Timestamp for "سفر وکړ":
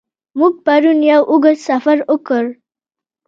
1.67-2.45